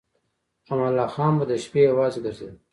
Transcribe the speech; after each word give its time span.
امان 0.71 0.89
الله 0.91 1.07
خان 1.15 1.33
به 1.39 1.45
د 1.49 1.51
شپې 1.63 1.81
یوازې 1.89 2.19
ګرځېده. 2.25 2.57